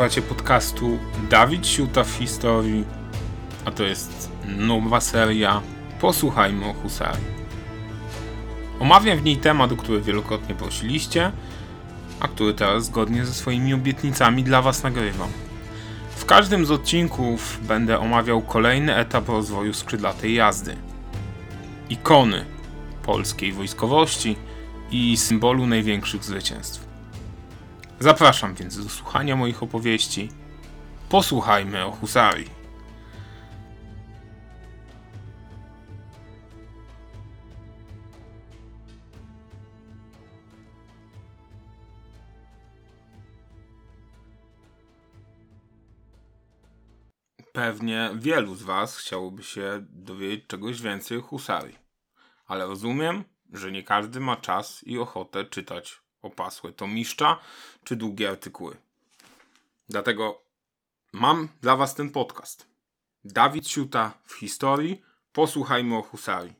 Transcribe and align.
Słuchacie 0.00 0.22
podcastu 0.22 0.98
Dawid 1.30 1.66
Siuta 1.66 2.04
w 2.04 2.10
historii, 2.10 2.84
a 3.64 3.70
to 3.70 3.84
jest 3.84 4.30
nowa 4.58 5.00
seria 5.00 5.62
Posłuchajmy 6.00 6.66
o 6.66 6.72
Husarii. 6.72 7.24
Omawiam 8.78 9.18
w 9.18 9.22
niej 9.22 9.36
temat, 9.36 9.72
o 9.72 9.76
który 9.76 10.00
wielokrotnie 10.00 10.54
prosiliście, 10.54 11.32
a 12.20 12.28
który 12.28 12.54
teraz 12.54 12.84
zgodnie 12.84 13.26
ze 13.26 13.34
swoimi 13.34 13.74
obietnicami 13.74 14.44
dla 14.44 14.62
Was 14.62 14.82
nagrywam. 14.82 15.28
W 16.16 16.24
każdym 16.24 16.66
z 16.66 16.70
odcinków 16.70 17.58
będę 17.62 17.98
omawiał 17.98 18.42
kolejny 18.42 18.96
etap 18.96 19.28
rozwoju 19.28 19.74
skrzydlatej 19.74 20.34
jazdy. 20.34 20.76
Ikony 21.90 22.44
polskiej 23.02 23.52
wojskowości 23.52 24.36
i 24.90 25.16
symbolu 25.16 25.66
największych 25.66 26.24
zwycięstw. 26.24 26.89
Zapraszam 28.02 28.54
więc 28.54 28.84
do 28.84 28.88
słuchania 28.88 29.36
moich 29.36 29.62
opowieści. 29.62 30.28
Posłuchajmy 31.08 31.84
o 31.84 31.92
husarii. 31.92 32.50
Pewnie 47.52 48.10
wielu 48.14 48.54
z 48.54 48.62
Was 48.62 48.96
chciałoby 48.96 49.42
się 49.42 49.86
dowiedzieć 49.88 50.46
czegoś 50.46 50.82
więcej 50.82 51.18
o 51.18 51.22
husarii. 51.22 51.78
Ale 52.46 52.66
rozumiem, 52.66 53.24
że 53.52 53.72
nie 53.72 53.82
każdy 53.82 54.20
ma 54.20 54.36
czas 54.36 54.82
i 54.86 54.98
ochotę 54.98 55.44
czytać 55.44 56.00
opasłe 56.22 56.72
tomiszcza 56.72 57.38
czy 57.84 57.96
długie 57.96 58.28
artykuły. 58.28 58.76
Dlatego 59.88 60.42
mam 61.12 61.48
dla 61.60 61.76
Was 61.76 61.94
ten 61.94 62.10
podcast. 62.10 62.66
Dawid 63.24 63.68
Siuta 63.68 64.12
w 64.24 64.34
historii. 64.34 65.02
Posłuchajmy 65.32 65.96
o 65.96 66.02
husarii. 66.02 66.54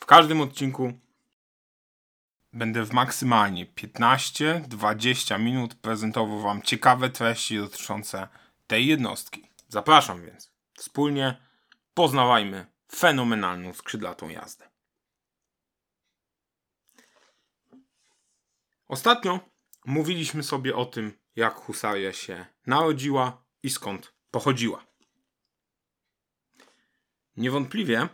W 0.00 0.06
każdym 0.06 0.40
odcinku 0.40 0.92
będę 2.52 2.84
w 2.84 2.92
maksymalnie 2.92 3.66
15-20 3.66 5.40
minut 5.40 5.74
prezentował 5.74 6.40
Wam 6.40 6.62
ciekawe 6.62 7.10
treści 7.10 7.58
dotyczące 7.58 8.28
tej 8.66 8.86
jednostki. 8.86 9.48
Zapraszam 9.68 10.22
więc. 10.22 10.50
Wspólnie 10.74 11.36
poznawajmy 11.94 12.66
fenomenalną 12.92 13.72
skrzydlatą 13.72 14.28
jazdę. 14.28 14.68
Ostatnio 18.88 19.40
mówiliśmy 19.84 20.42
sobie 20.42 20.76
o 20.76 20.86
tym, 20.86 21.12
jak 21.36 21.54
husaria 21.54 22.12
się 22.12 22.46
narodziła 22.66 23.44
i 23.62 23.70
skąd 23.70 24.14
pochodziła. 24.30 24.86
Niewątpliwie 27.36 28.08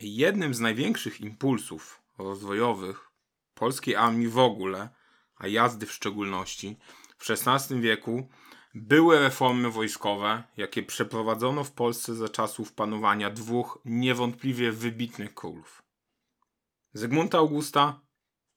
jednym 0.00 0.54
z 0.54 0.60
największych 0.60 1.20
impulsów 1.20 2.02
rozwojowych 2.18 3.10
polskiej 3.54 3.96
armii 3.96 4.28
w 4.28 4.38
ogóle, 4.38 4.88
a 5.36 5.46
jazdy 5.46 5.86
w 5.86 5.92
szczególności, 5.92 6.76
w 7.18 7.30
XVI 7.30 7.80
wieku 7.80 8.28
były 8.74 9.18
reformy 9.18 9.70
wojskowe, 9.70 10.42
jakie 10.56 10.82
przeprowadzono 10.82 11.64
w 11.64 11.72
Polsce 11.72 12.14
za 12.14 12.28
czasów 12.28 12.72
panowania 12.72 13.30
dwóch 13.30 13.78
niewątpliwie 13.84 14.72
wybitnych 14.72 15.34
królów: 15.34 15.82
Zygmunta 16.92 17.38
Augusta 17.38 18.00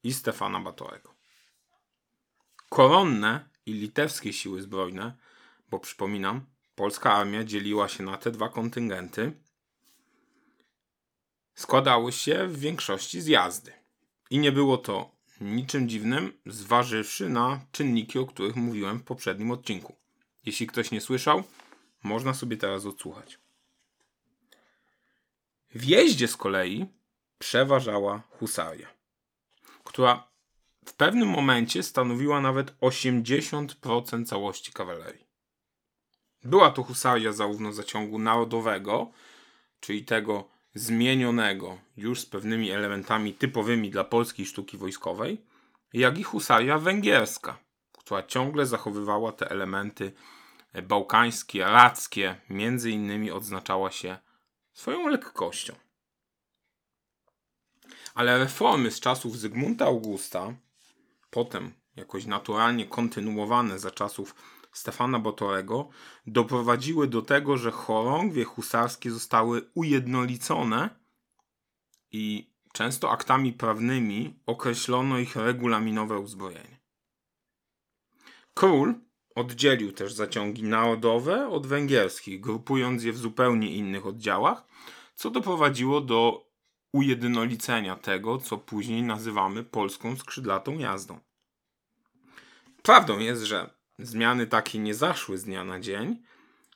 i 0.04 0.14
Stefana 0.14 0.60
Batorego 0.60 1.15
koronne 2.70 3.50
i 3.66 3.74
litewskie 3.74 4.34
siły 4.34 4.62
zbrojne, 4.62 5.18
bo 5.70 5.80
przypominam, 5.80 6.46
polska 6.76 7.14
armia 7.14 7.44
dzieliła 7.44 7.88
się 7.88 8.04
na 8.04 8.18
te 8.18 8.32
dwa 8.32 8.50
kontyngenty, 8.50 9.32
składały 11.56 12.12
się 12.12 12.48
w 12.48 12.60
większości 12.60 13.22
z 13.22 13.28
jazdy. 13.28 13.74
I 14.30 14.40
nie 14.40 14.52
było 14.52 14.78
to 14.78 15.16
niczym 15.42 15.90
dziwnym, 15.90 16.34
zważywszy 16.46 17.30
na 17.30 17.66
czynniki, 17.72 18.20
o 18.20 18.26
których 18.26 18.56
mówiłem 18.56 19.00
w 19.00 19.04
poprzednim 19.04 19.52
odcinku. 19.52 19.96
Jeśli 20.46 20.68
ktoś 20.68 20.92
nie 20.92 21.02
słyszał, 21.02 21.44
można 22.04 22.34
sobie 22.34 22.58
teraz 22.58 22.86
odsłuchać. 22.86 23.40
W 25.70 25.84
jeździe 25.84 26.28
z 26.28 26.38
kolei 26.38 26.86
przeważała 27.40 28.22
husaria, 28.40 28.88
która 29.84 30.28
w 30.86 30.94
pewnym 30.94 31.30
momencie 31.30 31.84
stanowiła 31.84 32.42
nawet 32.42 32.80
80% 32.80 34.26
całości 34.26 34.72
kawalerii. 34.72 35.26
Była 36.44 36.72
to 36.72 36.84
husaria 36.84 37.32
zarówno 37.32 37.74
zaciągu 37.74 38.20
narodowego, 38.20 39.12
czyli 39.80 40.06
tego 40.06 40.50
zmienionego 40.74 41.78
już 41.98 42.20
z 42.22 42.26
pewnymi 42.26 42.72
elementami 42.72 43.34
typowymi 43.34 43.90
dla 43.90 44.04
polskiej 44.04 44.46
sztuki 44.46 44.78
wojskowej, 44.78 45.42
jak 45.94 46.18
i 46.18 46.24
husaria 46.24 46.80
węgierska, 46.80 47.58
która 47.98 48.24
ciągle 48.24 48.66
zachowywała 48.66 49.32
te 49.32 49.50
elementy 49.52 50.12
bałkańskie, 50.84 51.64
radzkie, 51.64 52.36
między 52.50 52.92
innymi 52.92 53.32
odznaczała 53.32 53.92
się 53.92 54.18
swoją 54.74 55.08
lekkością. 55.08 55.76
Ale 58.14 58.38
reformy 58.38 58.92
z 58.92 59.00
czasów 59.00 59.40
Zygmunta 59.40 59.86
Augusta 59.86 60.54
potem 61.36 61.74
jakoś 61.96 62.26
naturalnie 62.26 62.86
kontynuowane 62.86 63.80
za 63.80 63.92
czasów 63.92 64.36
Stefana 64.72 65.20
Botorego, 65.20 65.90
doprowadziły 66.28 67.08
do 67.08 67.22
tego, 67.22 67.58
że 67.58 67.72
chorągwie 67.72 68.44
husarskie 68.44 69.12
zostały 69.12 69.62
ujednolicone 69.74 70.90
i 72.12 72.54
często 72.74 73.12
aktami 73.12 73.54
prawnymi 73.54 74.40
określono 74.46 75.20
ich 75.20 75.36
regulaminowe 75.36 76.20
uzbrojenie. 76.20 76.80
Król 78.54 78.96
oddzielił 79.36 79.92
też 79.92 80.14
zaciągi 80.14 80.64
narodowe 80.64 81.50
od 81.50 81.68
węgierskich, 81.68 82.42
grupując 82.42 83.04
je 83.04 83.14
w 83.14 83.18
zupełnie 83.18 83.72
innych 83.72 84.06
oddziałach, 84.06 84.66
co 85.16 85.30
doprowadziło 85.30 86.02
do 86.02 86.46
ujednolicenia 86.92 87.96
tego, 87.96 88.38
co 88.38 88.58
później 88.58 89.04
nazywamy 89.04 89.64
polską 89.64 90.16
skrzydlatą 90.16 90.78
jazdą. 90.78 91.25
Prawdą 92.86 93.20
jest, 93.20 93.44
że 93.44 93.70
zmiany 94.00 94.48
takie 94.48 94.80
nie 94.80 94.96
zaszły 94.96 95.38
z 95.38 95.44
dnia 95.44 95.64
na 95.64 95.80
dzień, 95.80 96.24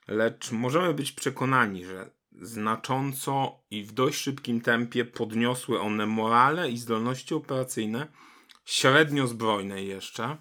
lecz 0.07 0.51
możemy 0.51 0.93
być 0.93 1.11
przekonani, 1.11 1.85
że 1.85 2.09
znacząco 2.41 3.59
i 3.71 3.83
w 3.83 3.91
dość 3.91 4.21
szybkim 4.21 4.61
tempie 4.61 5.05
podniosły 5.05 5.81
one 5.81 6.05
morale 6.05 6.69
i 6.69 6.77
zdolności 6.77 7.33
operacyjne 7.33 8.07
średnio 8.65 9.27
zbrojnej 9.27 9.87
jeszcze, 9.87 10.37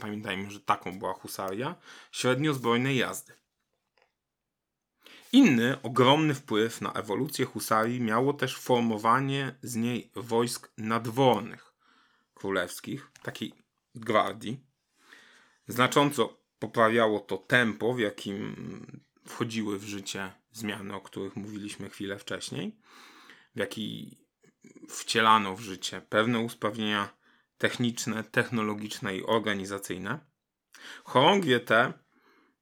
pamiętajmy, 0.00 0.50
że 0.50 0.60
taką 0.60 0.98
była 0.98 1.14
husaria, 1.14 1.74
średnio 2.12 2.54
zbrojnej 2.54 2.96
jazdy. 2.96 3.32
Inny 5.32 5.82
ogromny 5.82 6.34
wpływ 6.34 6.80
na 6.80 6.92
ewolucję 6.92 7.44
husarii 7.44 8.00
miało 8.00 8.32
też 8.32 8.58
formowanie 8.58 9.54
z 9.62 9.76
niej 9.76 10.10
wojsk 10.14 10.72
nadwornych 10.78 11.72
królewskich, 12.34 13.10
takiej 13.22 13.52
gwardii, 13.94 14.71
Znacząco 15.72 16.38
poprawiało 16.58 17.20
to 17.20 17.36
tempo, 17.36 17.94
w 17.94 17.98
jakim 17.98 18.56
wchodziły 19.26 19.78
w 19.78 19.84
życie 19.84 20.32
zmiany, 20.50 20.94
o 20.94 21.00
których 21.00 21.36
mówiliśmy 21.36 21.90
chwilę 21.90 22.18
wcześniej, 22.18 22.76
w 23.54 23.58
jaki 23.58 24.18
wcielano 24.88 25.56
w 25.56 25.60
życie 25.60 26.00
pewne 26.08 26.40
usprawnienia 26.40 27.08
techniczne, 27.58 28.24
technologiczne 28.24 29.16
i 29.16 29.24
organizacyjne. 29.24 30.18
Chorągwie 31.04 31.60
te 31.60 31.92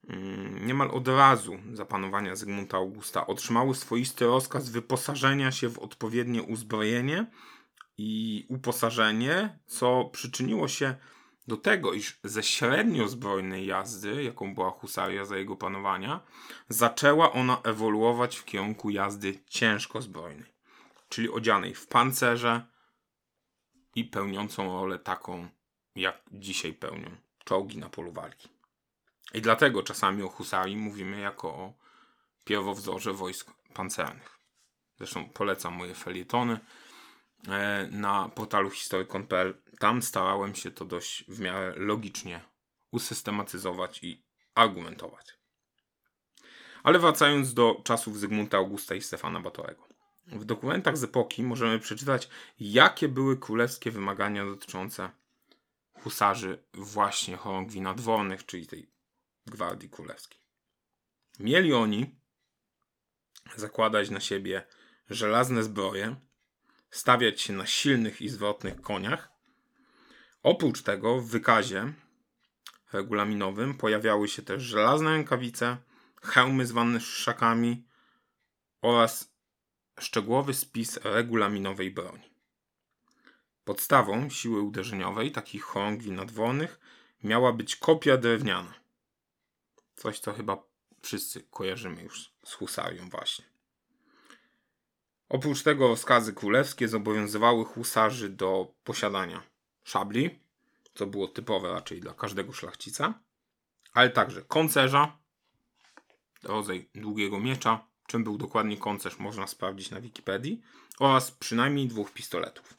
mm, 0.08 0.66
niemal 0.66 0.90
od 0.90 1.08
razu 1.08 1.58
zapanowania 1.72 2.36
Zygmunta 2.36 2.76
Augusta 2.76 3.26
otrzymały 3.26 3.74
swoisty 3.74 4.24
rozkaz 4.24 4.68
wyposażenia 4.68 5.52
się 5.52 5.68
w 5.68 5.78
odpowiednie 5.78 6.42
uzbrojenie 6.42 7.26
i 7.98 8.46
uposażenie, 8.48 9.58
co 9.66 10.04
przyczyniło 10.04 10.68
się 10.68 10.86
do 10.88 11.19
tego, 11.56 11.92
iż 11.92 12.18
ze 12.24 12.42
średnio 12.42 13.08
zbrojnej 13.08 13.66
jazdy, 13.66 14.22
jaką 14.22 14.54
była 14.54 14.70
husaria 14.70 15.24
za 15.24 15.36
jego 15.36 15.56
panowania, 15.56 16.20
zaczęła 16.68 17.32
ona 17.32 17.60
ewoluować 17.64 18.36
w 18.36 18.44
kierunku 18.44 18.90
jazdy 18.90 19.38
ciężko 19.48 20.02
zbrojnej, 20.02 20.52
czyli 21.08 21.30
odzianej 21.30 21.74
w 21.74 21.86
pancerze 21.86 22.66
i 23.94 24.04
pełniącą 24.04 24.80
rolę 24.80 24.98
taką, 24.98 25.48
jak 25.94 26.22
dzisiaj 26.32 26.72
pełnią 26.72 27.10
czołgi 27.44 27.78
na 27.78 27.88
polu 27.88 28.12
walki. 28.12 28.48
I 29.34 29.40
dlatego 29.40 29.82
czasami 29.82 30.22
o 30.22 30.28
husarii 30.28 30.76
mówimy 30.76 31.20
jako 31.20 31.48
o 31.48 31.72
pierwowzorze 32.44 33.12
wojsk 33.12 33.50
pancernych. 33.74 34.38
Zresztą 34.98 35.28
polecam 35.28 35.74
moje 35.74 35.94
felietony 35.94 36.60
na 37.90 38.28
portalu 38.28 38.70
historykon.pl 38.70 39.54
tam 39.78 40.02
starałem 40.02 40.54
się 40.54 40.70
to 40.70 40.84
dość 40.84 41.24
w 41.28 41.40
miarę 41.40 41.74
logicznie 41.76 42.40
usystematyzować 42.90 44.02
i 44.02 44.24
argumentować. 44.54 45.38
Ale 46.82 46.98
wracając 46.98 47.54
do 47.54 47.80
czasów 47.84 48.18
Zygmunta 48.18 48.58
Augusta 48.58 48.94
i 48.94 49.02
Stefana 49.02 49.40
Batorego. 49.40 49.88
W 50.26 50.44
dokumentach 50.44 50.98
z 50.98 51.04
epoki 51.04 51.42
możemy 51.42 51.78
przeczytać, 51.78 52.28
jakie 52.60 53.08
były 53.08 53.38
królewskie 53.38 53.90
wymagania 53.90 54.44
dotyczące 54.44 55.10
husarzy 55.92 56.62
właśnie 56.74 57.36
chorągwi 57.36 57.80
nadwornych, 57.80 58.46
czyli 58.46 58.66
tej 58.66 58.90
gwardii 59.46 59.90
królewskiej. 59.90 60.40
Mieli 61.38 61.72
oni 61.72 62.20
zakładać 63.56 64.10
na 64.10 64.20
siebie 64.20 64.66
żelazne 65.10 65.62
zbroje, 65.62 66.16
stawiać 66.90 67.40
się 67.40 67.52
na 67.52 67.66
silnych 67.66 68.22
i 68.22 68.28
zwrotnych 68.28 68.80
koniach. 68.80 69.28
Oprócz 70.42 70.82
tego 70.82 71.20
w 71.20 71.26
wykazie 71.26 71.92
regulaminowym 72.92 73.74
pojawiały 73.74 74.28
się 74.28 74.42
też 74.42 74.62
żelazne 74.62 75.10
rękawice, 75.10 75.76
hełmy 76.22 76.66
zwane 76.66 77.00
szakami 77.00 77.84
oraz 78.82 79.34
szczegółowy 80.00 80.54
spis 80.54 80.96
regulaminowej 80.96 81.90
broni. 81.90 82.30
Podstawą 83.64 84.30
siły 84.30 84.60
uderzeniowej 84.60 85.32
takich 85.32 85.62
chorągwi 85.62 86.12
nadwornych 86.12 86.80
miała 87.24 87.52
być 87.52 87.76
kopia 87.76 88.16
drewniana. 88.16 88.74
Coś, 89.96 90.20
co 90.20 90.32
chyba 90.32 90.62
wszyscy 91.02 91.42
kojarzymy 91.50 92.02
już 92.02 92.32
z 92.44 92.52
husarią 92.52 93.08
właśnie. 93.08 93.49
Oprócz 95.30 95.62
tego 95.62 95.88
rozkazy 95.88 96.32
królewskie 96.32 96.88
zobowiązywały 96.88 97.64
husarzy 97.64 98.28
do 98.28 98.74
posiadania 98.84 99.42
szabli, 99.84 100.38
co 100.94 101.06
było 101.06 101.28
typowe 101.28 101.72
raczej 101.72 102.00
dla 102.00 102.14
każdego 102.14 102.52
szlachcica, 102.52 103.14
ale 103.92 104.10
także 104.10 104.42
koncerza, 104.42 105.18
rodzaj 106.42 106.88
długiego 106.94 107.40
miecza, 107.40 107.84
czym 108.06 108.24
był 108.24 108.38
dokładnie 108.38 108.76
koncerz 108.76 109.18
można 109.18 109.46
sprawdzić 109.46 109.90
na 109.90 110.00
Wikipedii, 110.00 110.60
oraz 110.98 111.30
przynajmniej 111.30 111.88
dwóch 111.88 112.12
pistoletów. 112.12 112.74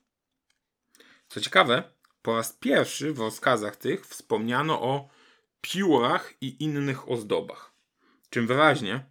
Co 1.29 1.41
ciekawe, 1.41 1.83
po 2.21 2.35
raz 2.35 2.53
pierwszy 2.53 3.13
w 3.13 3.19
rozkazach 3.19 3.75
tych 3.75 4.07
wspomniano 4.07 4.81
o 4.81 5.09
piórach 5.61 6.33
i 6.41 6.63
innych 6.63 7.09
ozdobach, 7.09 7.73
czym 8.29 8.47
wyraźnie 8.47 9.05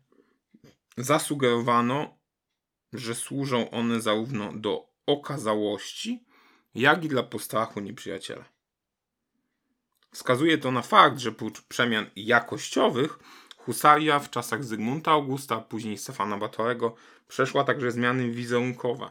zasugerowano, 0.97 2.20
że 2.93 3.15
służą 3.15 3.71
one 3.71 4.01
zarówno 4.01 4.53
do 4.53 4.89
okazałości, 5.07 6.25
jak 6.75 7.05
i 7.05 7.09
dla 7.09 7.23
postrachu 7.23 7.81
nieprzyjaciela. 7.81 8.45
Wskazuje 10.13 10.59
to 10.59 10.71
na 10.71 10.83
fakt, 10.83 11.19
że 11.19 11.33
prócz 11.33 11.61
przemian 11.61 12.11
jakościowych, 12.17 13.19
husaria 13.57 14.19
w 14.19 14.31
czasach 14.31 14.65
Zygmunta 14.65 15.11
Augusta, 15.11 15.61
później 15.61 15.99
Stefana 15.99 16.39
Batorego 16.39 16.95
przeszła 17.29 17.65
także 17.65 17.93
zmiany 17.93 18.31
wizerunkowe 18.31 19.11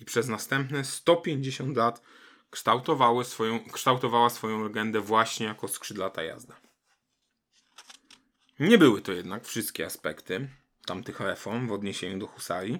i 0.00 0.04
przez 0.04 0.28
następne 0.28 0.84
150 0.84 1.76
lat 1.76 2.02
kształtowały 2.50 3.24
swoją, 3.24 3.70
kształtowała 3.70 4.30
swoją 4.30 4.62
legendę 4.62 5.00
właśnie 5.00 5.46
jako 5.46 5.68
skrzydlata 5.68 6.22
jazda. 6.22 6.60
Nie 8.60 8.78
były 8.78 9.02
to 9.02 9.12
jednak 9.12 9.44
wszystkie 9.44 9.86
aspekty 9.86 10.48
tamtych 10.86 11.20
reform 11.20 11.68
w 11.68 11.72
odniesieniu 11.72 12.18
do 12.18 12.26
husarii. 12.26 12.78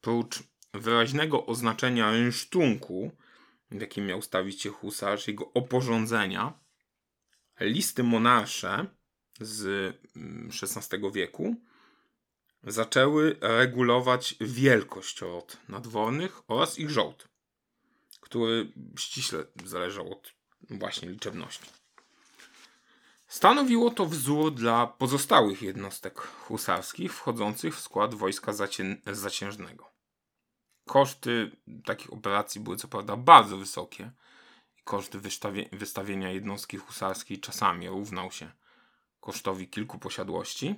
Prócz 0.00 0.42
wyraźnego 0.74 1.46
oznaczenia 1.46 2.10
rynsztunku, 2.10 3.16
jakim 3.70 4.06
miał 4.06 4.22
stawić 4.22 4.62
się 4.62 4.70
husarz, 4.70 5.28
jego 5.28 5.52
oporządzenia, 5.52 6.60
listy 7.60 8.02
monarsze 8.02 8.86
z 9.40 9.94
XVI 10.62 10.96
mm, 10.96 11.12
wieku 11.12 11.56
zaczęły 12.64 13.36
regulować 13.40 14.34
wielkość 14.40 15.20
rod 15.20 15.56
nadwornych 15.68 16.50
oraz 16.50 16.78
ich 16.78 16.90
żołd, 16.90 17.28
który 18.20 18.72
ściśle 18.98 19.44
zależał 19.64 20.12
od 20.12 20.32
właśnie 20.70 21.08
liczebności. 21.08 21.79
Stanowiło 23.30 23.90
to 23.90 24.06
wzór 24.06 24.54
dla 24.54 24.86
pozostałych 24.86 25.62
jednostek 25.62 26.20
husarskich 26.20 27.14
wchodzących 27.14 27.76
w 27.76 27.80
skład 27.80 28.14
wojska 28.14 28.52
zaciężnego. 29.06 29.90
Koszty 30.86 31.56
takich 31.84 32.12
operacji 32.12 32.60
były 32.60 32.76
co 32.76 32.88
prawda 32.88 33.16
bardzo 33.16 33.56
wysokie 33.56 34.12
i 34.78 34.82
koszt 34.82 35.16
wystawienia 35.72 36.30
jednostki 36.30 36.76
husarskiej 36.76 37.40
czasami 37.40 37.88
równał 37.88 38.32
się 38.32 38.52
kosztowi 39.20 39.68
kilku 39.68 39.98
posiadłości, 39.98 40.74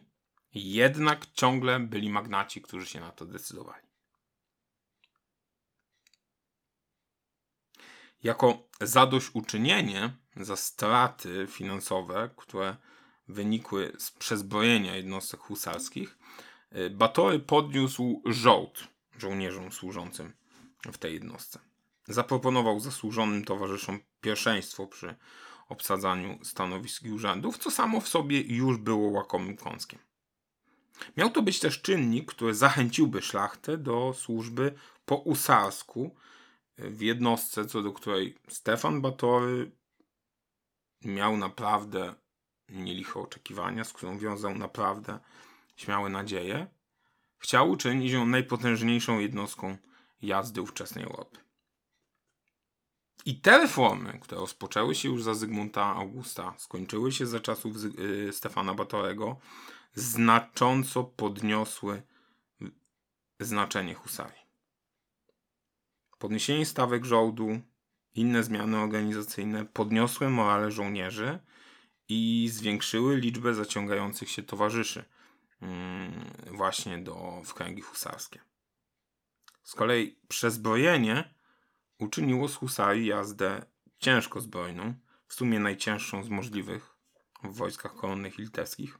jednak 0.54 1.26
ciągle 1.26 1.80
byli 1.80 2.10
magnaci, 2.10 2.62
którzy 2.62 2.86
się 2.86 3.00
na 3.00 3.12
to 3.12 3.26
decydowali. 3.26 3.86
Jako 8.22 8.68
zadośćuczynienie 8.80 10.21
za 10.36 10.56
straty 10.56 11.46
finansowe, 11.50 12.30
które 12.36 12.76
wynikły 13.28 13.92
z 13.98 14.10
przezbrojenia 14.10 14.96
jednostek 14.96 15.40
husarskich, 15.40 16.18
y, 16.76 16.90
Batory 16.90 17.40
podniósł 17.40 18.22
żołd 18.26 18.88
żołnierzom 19.18 19.72
służącym 19.72 20.32
w 20.92 20.98
tej 20.98 21.14
jednostce. 21.14 21.58
Zaproponował 22.08 22.80
zasłużonym 22.80 23.44
towarzyszom 23.44 24.00
pierwszeństwo 24.20 24.86
przy 24.86 25.14
obsadzaniu 25.68 26.38
stanowisk 26.44 27.02
i 27.02 27.12
urzędów, 27.12 27.58
co 27.58 27.70
samo 27.70 28.00
w 28.00 28.08
sobie 28.08 28.40
już 28.40 28.76
było 28.76 29.10
łakomym 29.10 29.56
kąskiem. 29.56 29.98
Miał 31.16 31.30
to 31.30 31.42
być 31.42 31.60
też 31.60 31.82
czynnik, 31.82 32.32
który 32.32 32.54
zachęciłby 32.54 33.22
szlachtę 33.22 33.78
do 33.78 34.14
służby 34.16 34.74
po 35.04 35.16
usarsku 35.16 36.14
w 36.78 37.00
jednostce, 37.00 37.66
co 37.66 37.82
do 37.82 37.92
której 37.92 38.38
Stefan 38.48 39.00
Batory 39.00 39.70
miał 41.04 41.36
naprawdę 41.36 42.14
nieliche 42.68 43.20
oczekiwania, 43.20 43.84
z 43.84 43.92
którą 43.92 44.18
wiązał 44.18 44.54
naprawdę 44.54 45.18
śmiałe 45.76 46.10
nadzieje. 46.10 46.66
Chciał 47.38 47.70
uczynić 47.70 48.12
ją 48.12 48.26
najpotężniejszą 48.26 49.18
jednostką 49.18 49.76
jazdy 50.22 50.62
ówczesnej 50.62 51.04
Europy. 51.04 51.38
I 53.24 53.40
te 53.40 53.58
reformy, 53.58 54.18
które 54.22 54.40
rozpoczęły 54.40 54.94
się 54.94 55.08
już 55.08 55.22
za 55.22 55.34
Zygmunta 55.34 55.96
Augusta, 55.96 56.54
skończyły 56.58 57.12
się 57.12 57.26
za 57.26 57.40
czasów 57.40 57.76
y, 57.84 58.32
Stefana 58.32 58.74
Batorego, 58.74 59.36
znacząco 59.94 61.04
podniosły 61.04 62.02
znaczenie 63.40 63.94
husarii. 63.94 64.42
Podniesienie 66.18 66.66
stawek 66.66 67.04
żołdu, 67.04 67.60
inne 68.14 68.42
zmiany 68.42 68.78
organizacyjne 68.78 69.64
podniosły 69.64 70.30
morale 70.30 70.70
żołnierzy 70.70 71.38
i 72.08 72.48
zwiększyły 72.52 73.16
liczbę 73.16 73.54
zaciągających 73.54 74.30
się 74.30 74.42
towarzyszy 74.42 75.04
mm, 75.62 76.24
właśnie 76.50 76.98
do, 76.98 77.42
w 77.44 77.54
kręgi 77.54 77.82
husarskie. 77.82 78.40
Z 79.62 79.74
kolei 79.74 80.18
przezbrojenie 80.28 81.34
uczyniło 81.98 82.48
z 82.48 82.54
husarii 82.54 83.06
jazdę 83.06 83.66
ciężko 83.98 84.40
zbrojną, 84.40 84.94
w 85.28 85.34
sumie 85.34 85.60
najcięższą 85.60 86.24
z 86.24 86.28
możliwych 86.28 86.96
w 87.44 87.56
wojskach 87.56 87.94
koronnych 87.94 88.38
i 88.38 88.42
litewskich. 88.42 88.98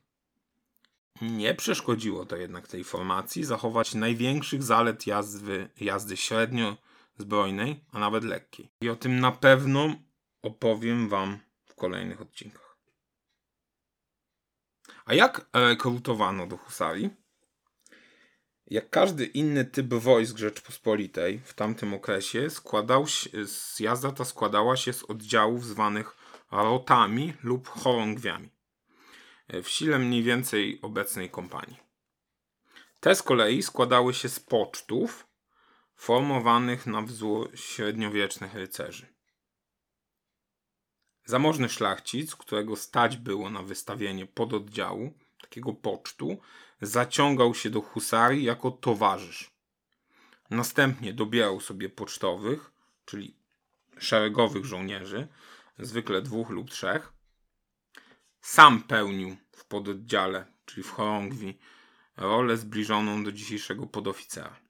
Nie 1.21 1.55
przeszkodziło 1.55 2.27
to 2.27 2.37
jednak 2.37 2.69
tej 2.69 2.85
formacji 2.85 3.45
zachować 3.45 3.95
największych 3.95 4.63
zalet 4.63 5.07
jazdy, 5.07 5.69
jazdy 5.81 6.17
średnio 6.17 6.77
zbrojnej, 7.19 7.85
a 7.93 7.99
nawet 7.99 8.25
lekkiej. 8.25 8.73
I 8.81 8.89
o 8.89 8.97
tym 8.97 9.21
na 9.21 9.33
pewno 9.33 9.95
opowiem 10.43 11.09
Wam 11.09 11.39
w 11.65 11.75
kolejnych 11.75 12.21
odcinkach. 12.21 12.79
A 15.05 15.15
jak 15.15 15.49
rekrutowano 15.53 16.47
do 16.47 16.57
husarii? 16.57 17.11
Jak 18.67 18.91
każdy 18.91 19.25
inny 19.27 19.65
typ 19.65 19.95
wojsk 19.95 20.39
Rzeczpospolitej 20.39 21.41
w 21.45 21.55
tamtym 21.55 21.95
okresie, 21.95 22.51
składał 22.51 23.07
się, 23.07 23.31
jazda 23.81 24.13
ta 24.13 24.25
składała 24.25 24.77
się 24.77 24.93
z 24.93 25.05
oddziałów 25.05 25.67
zwanych 25.67 26.17
rotami 26.51 27.33
lub 27.43 27.69
chorągwiami. 27.69 28.51
W 29.49 29.69
sile 29.69 29.99
mniej 29.99 30.23
więcej 30.23 30.79
obecnej 30.83 31.31
kompanii. 31.31 31.77
Te 33.01 33.15
z 33.15 33.23
kolei 33.23 33.63
składały 33.63 34.15
się 34.15 34.29
z 34.29 34.41
pocztów 34.41 35.27
formowanych 36.03 36.87
na 36.87 37.03
wzór 37.03 37.51
średniowiecznych 37.55 38.55
rycerzy. 38.55 39.07
Zamożny 41.25 41.69
szlachcic, 41.69 42.37
którego 42.37 42.77
stać 42.77 43.17
było 43.17 43.51
na 43.51 43.63
wystawienie 43.63 44.27
pododdziału, 44.27 45.13
takiego 45.41 45.73
pocztu, 45.73 46.39
zaciągał 46.81 47.55
się 47.55 47.71
do 47.71 47.81
husarii 47.81 48.45
jako 48.45 48.71
towarzysz. 48.71 49.51
Następnie 50.51 51.13
dobierał 51.13 51.61
sobie 51.61 51.89
pocztowych, 51.89 52.73
czyli 53.05 53.37
szeregowych 53.99 54.65
żołnierzy, 54.65 55.29
zwykle 55.79 56.23
dwóch 56.23 56.51
lub 56.51 56.71
trzech, 56.71 57.13
sam 58.41 58.83
pełnił 58.83 59.37
w 59.53 59.65
pododdziale, 59.65 60.47
czyli 60.67 60.83
w 60.83 60.91
chorągwi, 60.91 61.59
rolę 62.17 62.57
zbliżoną 62.57 63.25
do 63.25 63.33
dzisiejszego 63.33 63.87
podoficera. 63.87 64.62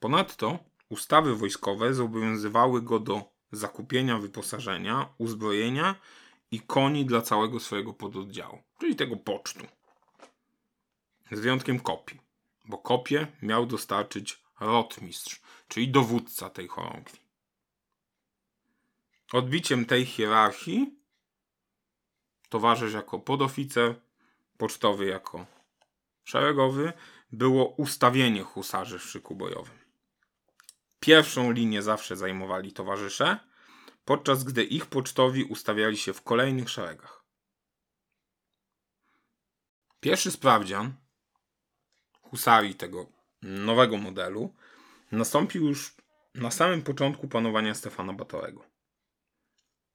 Ponadto 0.00 0.58
ustawy 0.88 1.34
wojskowe 1.34 1.94
zobowiązywały 1.94 2.82
go 2.82 3.00
do 3.00 3.22
zakupienia 3.52 4.18
wyposażenia, 4.18 5.14
uzbrojenia 5.18 5.94
i 6.50 6.60
koni 6.60 7.06
dla 7.06 7.22
całego 7.22 7.60
swojego 7.60 7.92
pododdziału, 7.92 8.62
czyli 8.80 8.96
tego 8.96 9.16
pocztu. 9.16 9.66
Z 11.30 11.40
wyjątkiem 11.40 11.80
kopii, 11.80 12.20
bo 12.64 12.78
kopię 12.78 13.26
miał 13.42 13.66
dostarczyć 13.66 14.42
rotmistrz, 14.60 15.40
czyli 15.68 15.88
dowódca 15.88 16.50
tej 16.50 16.68
chorągwi. 16.68 17.18
Odbiciem 19.32 19.86
tej 19.86 20.06
hierarchii 20.06 20.98
towarzysz 22.48 22.92
jako 22.94 23.18
podoficer, 23.18 24.00
pocztowy 24.58 25.06
jako 25.06 25.46
szeregowy 26.24 26.92
było 27.32 27.68
ustawienie 27.68 28.42
husarzy 28.42 28.98
w 28.98 29.02
szyku 29.02 29.34
bojowym. 29.34 29.77
Pierwszą 31.00 31.50
linię 31.50 31.82
zawsze 31.82 32.16
zajmowali 32.16 32.72
towarzysze, 32.72 33.38
podczas 34.04 34.44
gdy 34.44 34.64
ich 34.64 34.86
pocztowi 34.86 35.44
ustawiali 35.44 35.96
się 35.96 36.12
w 36.12 36.22
kolejnych 36.22 36.70
szeregach. 36.70 37.24
Pierwszy 40.00 40.30
sprawdzian 40.30 40.92
husarii 42.22 42.74
tego 42.74 43.06
nowego 43.42 43.96
modelu 43.96 44.54
nastąpił 45.12 45.68
już 45.68 45.94
na 46.34 46.50
samym 46.50 46.82
początku 46.82 47.28
panowania 47.28 47.74
Stefana 47.74 48.12
Batorego. 48.12 48.64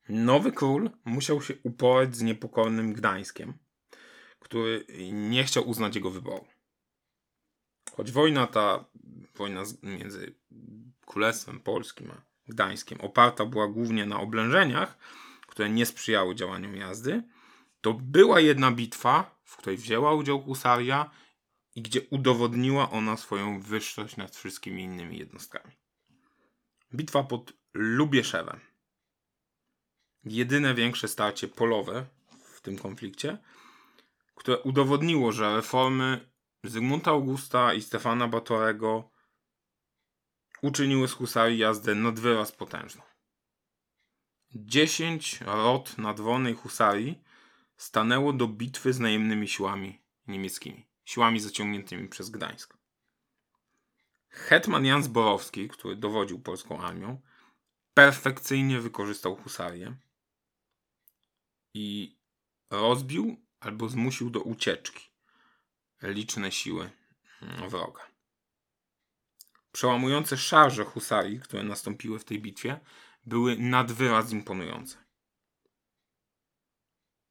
Nowy 0.10 0.52
król 0.52 0.90
musiał 1.06 1.42
się 1.42 1.54
uporać 1.64 2.16
z 2.16 2.22
niepokornym 2.22 2.94
Gdańskiem, 2.94 3.58
który 4.40 4.86
nie 5.12 5.44
chciał 5.44 5.70
uznać 5.70 5.96
jego 5.96 6.12
wyboru. 6.12 6.48
Choć 7.96 8.12
wojna 8.12 8.48
ta, 8.48 8.86
wojna 9.36 9.64
między 9.84 10.36
Królestwem 11.06 11.60
Polskim 11.60 12.12
a 12.12 12.22
Gdańskiem 12.48 13.02
oparta 13.02 13.46
była 13.46 13.68
głównie 13.68 14.06
na 14.06 14.20
oblężeniach, 14.20 14.98
które 15.48 15.70
nie 15.70 15.86
sprzyjały 15.86 16.36
działaniom 16.36 16.76
jazdy, 16.76 17.24
to 17.82 17.94
była 17.94 18.40
jedna 18.40 18.72
bitwa, 18.72 19.40
w 19.44 19.58
której 19.58 19.78
wzięła 19.78 20.14
udział 20.14 20.42
husaria 20.42 21.12
i 21.76 21.82
gdzie 21.82 22.02
udowodniła 22.10 22.92
ona 22.92 23.18
swoją 23.18 23.62
wyższość 23.62 24.18
nad 24.18 24.36
wszystkimi 24.36 24.84
innymi 24.84 25.18
jednostkami. 25.18 25.74
Bitwa 26.94 27.24
pod 27.24 27.54
Lubieszewem. 27.74 28.60
Jedyne 30.26 30.74
większe 30.74 31.08
starcie 31.08 31.48
polowe 31.48 32.06
w 32.54 32.62
tym 32.62 32.78
konflikcie, 32.78 33.38
które 34.36 34.60
udowodniło, 34.60 35.32
że 35.32 35.56
reformy 35.56 36.30
Zygmunta 36.64 37.12
Augusta 37.12 37.74
i 37.74 37.82
Stefana 37.82 38.28
Batorego 38.28 39.13
uczyniły 40.64 41.08
z 41.08 41.14
husarii 41.14 41.58
jazdę 41.58 41.96
nad 41.96 42.20
wyraz 42.20 42.52
potężną. 42.52 43.02
Dziesięć 44.56 45.42
rot 45.42 45.98
nadwornej 45.98 46.54
husarii 46.54 47.24
stanęło 47.78 48.34
do 48.34 48.48
bitwy 48.48 48.94
z 48.94 49.00
najemnymi 49.00 49.48
siłami 49.48 50.02
niemieckimi, 50.28 50.86
siłami 51.06 51.40
zaciągniętymi 51.40 52.10
przez 52.10 52.30
Gdańsk. 52.30 52.78
Hetman 54.30 54.86
Jan 54.86 55.04
Zborowski, 55.04 55.68
który 55.68 55.96
dowodził 55.96 56.40
polską 56.40 56.82
armią, 56.82 57.22
perfekcyjnie 57.94 58.80
wykorzystał 58.80 59.36
husarię 59.36 59.96
i 61.74 62.18
rozbił 62.70 63.38
albo 63.60 63.90
zmusił 63.90 64.30
do 64.30 64.42
ucieczki 64.42 65.10
liczne 66.02 66.52
siły 66.52 66.90
wroga. 67.70 68.13
Przełamujące 69.74 70.38
szarże 70.38 70.86
husarii, 70.86 71.40
które 71.40 71.64
nastąpiły 71.64 72.20
w 72.20 72.24
tej 72.24 72.40
bitwie, 72.42 72.80
były 73.26 73.58
nad 73.58 73.92
wyraz 73.92 74.32
imponujące. 74.32 74.98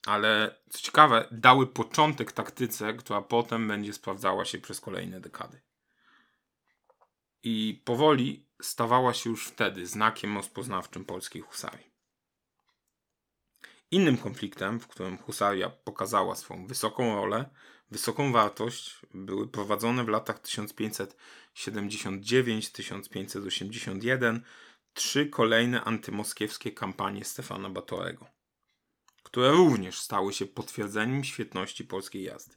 Ale 0.06 0.60
co 0.70 0.78
ciekawe, 0.78 1.28
dały 1.30 1.66
początek 1.66 2.32
taktyce, 2.32 2.94
która 2.94 3.22
potem 3.22 3.68
będzie 3.68 3.92
sprawdzała 3.92 4.44
się 4.44 4.58
przez 4.58 4.80
kolejne 4.80 5.20
dekady. 5.20 5.60
I 7.42 7.82
powoli 7.84 8.46
stawała 8.62 9.14
się 9.14 9.30
już 9.30 9.46
wtedy 9.46 9.86
znakiem 9.86 10.36
rozpoznawczym 10.36 11.04
polskiej 11.04 11.42
husarii. 11.42 11.92
Innym 13.90 14.18
konfliktem, 14.18 14.80
w 14.80 14.88
którym 14.88 15.18
husaria 15.18 15.70
pokazała 15.70 16.34
swoją 16.34 16.66
wysoką 16.66 17.14
rolę, 17.14 17.50
wysoką 17.90 18.32
wartość, 18.32 19.00
były 19.14 19.48
prowadzone 19.48 20.04
w 20.04 20.08
latach 20.08 20.40
1579-1581 21.56 24.40
trzy 24.94 25.26
kolejne 25.26 25.84
antymoskiewskie 25.84 26.72
kampanie 26.72 27.24
Stefana 27.24 27.70
Batorego, 27.70 28.26
które 29.22 29.50
również 29.50 30.00
stały 30.00 30.32
się 30.32 30.46
potwierdzeniem 30.46 31.24
świetności 31.24 31.84
polskiej 31.84 32.22
jazdy. 32.22 32.56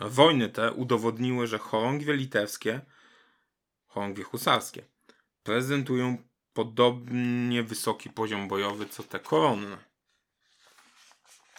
Wojny 0.00 0.48
te 0.48 0.72
udowodniły, 0.72 1.46
że 1.46 1.58
chorągwie 1.58 2.12
litewskie, 2.12 2.80
chorągwie 3.86 4.24
husarskie, 4.24 4.84
prezentują 5.42 6.28
podobnie 6.52 7.62
wysoki 7.62 8.10
poziom 8.10 8.48
bojowy 8.48 8.86
co 8.86 9.02
te 9.02 9.20
koronne. 9.20 9.78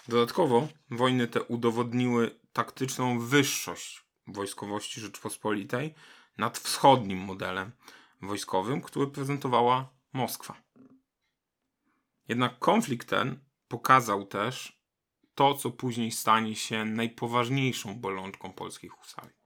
Dodatkowo 0.07 0.67
wojny 0.89 1.27
te 1.27 1.43
udowodniły 1.43 2.39
taktyczną 2.53 3.19
wyższość 3.19 4.06
wojskowości 4.27 5.01
Rzeczpospolitej 5.01 5.93
nad 6.38 6.57
wschodnim 6.57 7.19
modelem 7.19 7.72
wojskowym, 8.22 8.81
który 8.81 9.07
prezentowała 9.07 9.89
Moskwa. 10.13 10.62
Jednak 12.27 12.60
konflikt 12.60 13.10
ten 13.10 13.39
pokazał 13.67 14.25
też 14.25 14.81
to, 15.36 15.53
co 15.53 15.72
później 15.72 16.12
stanie 16.12 16.55
się 16.55 16.86
najpoważniejszą 16.86 17.96
bolączką 18.00 18.53
polskiej 18.53 18.89
husarii. 18.89 19.38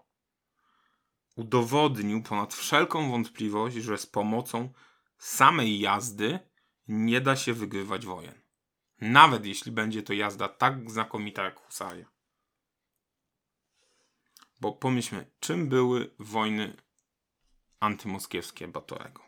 Udowodnił 1.35 2.23
ponad 2.23 2.53
wszelką 2.53 3.11
wątpliwość, 3.11 3.75
że 3.75 3.97
z 3.97 4.05
pomocą 4.05 4.73
samej 5.17 5.79
jazdy 5.79 6.39
nie 6.87 7.21
da 7.21 7.35
się 7.35 7.53
wygrywać 7.53 8.05
wojen. 8.05 8.41
Nawet 9.01 9.45
jeśli 9.45 9.71
będzie 9.71 10.03
to 10.03 10.13
jazda 10.13 10.47
tak 10.47 10.91
znakomita 10.91 11.43
jak 11.43 11.59
husaria. 11.59 12.05
Bo 14.61 14.71
pomyślmy, 14.71 15.31
czym 15.39 15.69
były 15.69 16.09
wojny 16.19 16.77
antymoskiewskie 17.79 18.67
Batorego? 18.67 19.21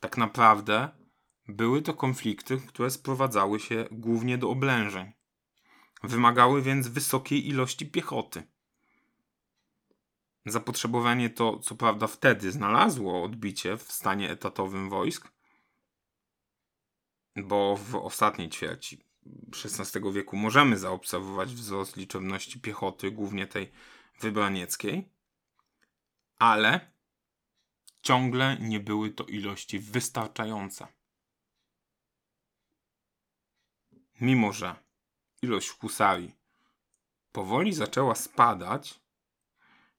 Tak 0.00 0.16
naprawdę 0.16 0.88
były 1.48 1.82
to 1.82 1.94
konflikty, 1.94 2.60
które 2.60 2.90
sprowadzały 2.90 3.60
się 3.60 3.84
głównie 3.90 4.38
do 4.38 4.50
oblężeń. 4.50 5.12
Wymagały 6.02 6.62
więc 6.62 6.88
wysokiej 6.88 7.48
ilości 7.48 7.86
piechoty. 7.86 8.42
Zapotrzebowanie 10.46 11.30
to, 11.30 11.58
co 11.58 11.74
prawda, 11.74 12.06
wtedy 12.06 12.52
znalazło 12.52 13.22
odbicie 13.22 13.76
w 13.76 13.92
stanie 13.92 14.30
etatowym 14.30 14.88
wojsk, 14.88 15.32
bo 17.36 17.76
w 17.76 17.94
ostatniej 17.94 18.48
ćwierci 18.48 19.04
XVI 19.64 20.12
wieku 20.12 20.36
możemy 20.36 20.78
zaobserwować 20.78 21.54
wzrost 21.54 21.96
liczebności 21.96 22.60
piechoty, 22.60 23.10
głównie 23.10 23.46
tej 23.46 23.72
wybranieckiej, 24.20 25.08
ale 26.38 26.90
ciągle 28.02 28.56
nie 28.60 28.80
były 28.80 29.10
to 29.10 29.24
ilości 29.24 29.78
wystarczające. 29.78 30.86
Mimo, 34.20 34.52
że 34.52 34.74
ilość 35.42 35.70
husarii 35.70 36.36
powoli 37.32 37.72
zaczęła 37.72 38.14
spadać, 38.14 39.00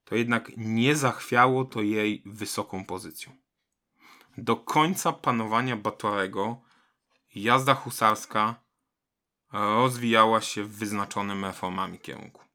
to 0.04 0.14
jednak 0.14 0.52
nie 0.56 0.96
zachwiało 0.96 1.64
to 1.64 1.82
jej 1.82 2.22
wysoką 2.26 2.84
pozycją. 2.84 3.36
Do 4.38 4.56
końca 4.56 5.12
panowania 5.12 5.76
Batorego 5.76 6.60
jazda 7.34 7.74
husarska 7.74 8.62
rozwijała 9.52 10.40
się 10.40 10.64
w 10.64 10.76
wyznaczonym 10.76 11.44
reformami 11.44 11.98
kierunku. 11.98 12.51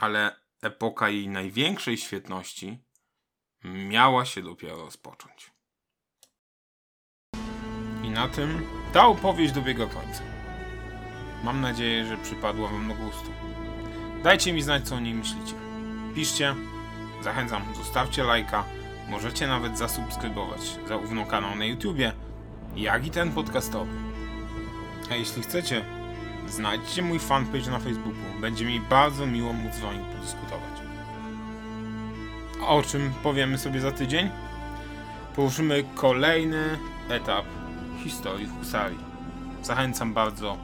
Ale 0.00 0.36
epoka 0.62 1.08
jej 1.08 1.28
największej 1.28 1.96
świetności 1.98 2.78
miała 3.64 4.24
się 4.24 4.42
dopiero 4.42 4.76
rozpocząć. 4.76 5.50
I 8.04 8.10
na 8.10 8.28
tym 8.28 8.66
ta 8.92 9.06
opowieść 9.06 9.52
dobiega 9.52 9.86
końca. 9.86 10.22
Mam 11.44 11.60
nadzieję, 11.60 12.06
że 12.06 12.16
przypadła 12.16 12.68
Wam 12.68 12.88
do 12.88 12.94
gustu. 12.94 13.30
Dajcie 14.22 14.52
mi 14.52 14.62
znać, 14.62 14.88
co 14.88 14.94
o 14.94 15.00
niej 15.00 15.14
myślicie. 15.14 15.54
Piszcie, 16.14 16.54
zachęcam, 17.22 17.74
zostawcie 17.74 18.24
lajka, 18.24 18.64
możecie 19.08 19.46
nawet 19.46 19.78
zasubskrybować 19.78 20.60
zarówno 20.88 21.26
kanał 21.26 21.56
na 21.56 21.64
YouTubie, 21.64 22.12
jak 22.76 23.06
i 23.06 23.10
ten 23.10 23.32
podcastowy. 23.32 23.92
A 25.10 25.14
jeśli 25.14 25.42
chcecie, 25.42 25.99
znajdźcie 26.48 27.02
mój 27.02 27.18
fanpage 27.18 27.70
na 27.70 27.78
Facebooku. 27.78 28.40
Będzie 28.40 28.64
mi 28.64 28.80
bardzo 28.80 29.26
miło 29.26 29.52
móc 29.52 29.74
z 29.74 29.80
wami 29.80 29.98
podyskutować. 30.16 30.80
A 32.62 32.66
o 32.68 32.82
czym 32.82 33.12
powiemy 33.22 33.58
sobie 33.58 33.80
za 33.80 33.92
tydzień? 33.92 34.30
Poruszymy 35.36 35.84
kolejny 35.94 36.78
etap 37.08 37.44
historii 38.04 38.46
Husarii. 38.46 38.98
Zachęcam 39.62 40.14
bardzo. 40.14 40.58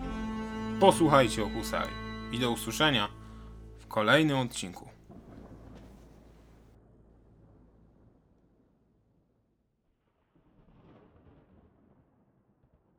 Posłuchajcie 0.80 1.45
o 1.45 1.49
Husarii. 1.49 1.97
I 2.33 2.38
do 2.38 2.50
usłyszenia 2.50 3.09
w 3.78 3.87
kolejnym 3.87 4.38
odcinku. 4.38 4.86